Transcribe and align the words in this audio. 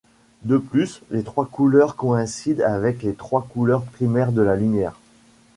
De 0.45 0.57
plus, 0.57 1.03
les 1.11 1.21
trois 1.21 1.45
couleurs 1.45 1.95
coïncident 1.95 2.65
avec 2.65 3.03
les 3.03 3.13
trois 3.13 3.45
couleurs 3.47 3.83
primaires 3.83 4.31
de 4.31 4.41
la 4.41 4.55
lumière. 4.55 4.95